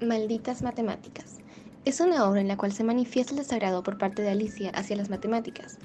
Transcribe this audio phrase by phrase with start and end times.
[0.00, 1.38] Malditas matemáticas.
[1.84, 4.96] Es una obra en la cual se manifiesta el desagrado por parte de Alicia hacia
[4.96, 5.78] las matemáticas.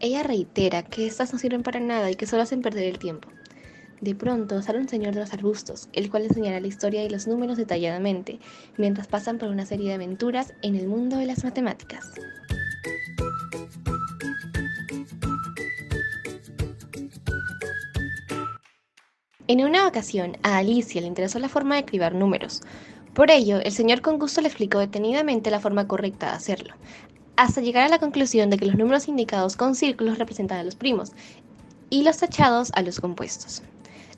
[0.00, 3.28] Ella reitera que estas no sirven para nada y que solo hacen perder el tiempo.
[4.00, 7.26] De pronto sale un señor de los arbustos, el cual enseñará la historia y los
[7.26, 8.38] números detalladamente,
[8.76, 12.04] mientras pasan por una serie de aventuras en el mundo de las matemáticas.
[19.48, 22.62] En una ocasión, a Alicia le interesó la forma de escribir números.
[23.14, 26.74] Por ello, el señor con gusto le explicó detenidamente la forma correcta de hacerlo,
[27.36, 30.74] hasta llegar a la conclusión de que los números indicados con círculos representan a los
[30.74, 31.12] primos
[31.90, 33.62] y los tachados a los compuestos.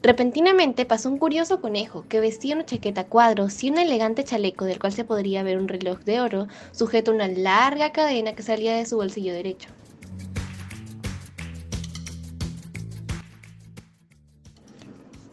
[0.03, 4.79] Repentinamente pasó un curioso conejo que vestía una chaqueta cuadros y un elegante chaleco del
[4.79, 8.75] cual se podría ver un reloj de oro sujeto a una larga cadena que salía
[8.75, 9.69] de su bolsillo derecho.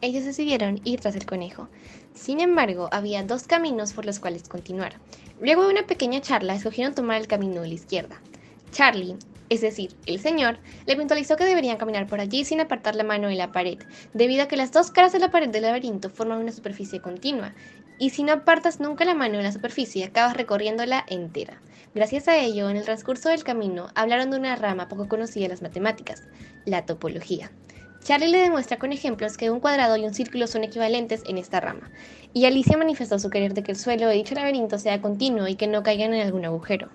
[0.02, 1.70] Ellos decidieron ir tras el conejo.
[2.14, 4.94] Sin embargo, había dos caminos por los cuales continuar.
[5.42, 8.22] Luego de una pequeña charla, escogieron tomar el camino de la izquierda.
[8.72, 9.18] Charlie,
[9.50, 13.28] es decir, el señor, le puntualizó que deberían caminar por allí sin apartar la mano
[13.28, 13.78] de la pared,
[14.14, 17.54] debido a que las dos caras de la pared del laberinto forman una superficie continua,
[18.00, 21.62] y si no apartas nunca la mano de la superficie, acabas recorriéndola entera.
[21.94, 25.50] Gracias a ello, en el transcurso del camino, hablaron de una rama poco conocida de
[25.50, 26.24] las matemáticas,
[26.66, 27.52] la topología.
[28.06, 31.60] Charlie le demuestra con ejemplos que un cuadrado y un círculo son equivalentes en esta
[31.60, 31.90] rama,
[32.34, 35.56] y Alicia manifestó su querer de que el suelo de dicho laberinto sea continuo y
[35.56, 36.90] que no caigan en algún agujero.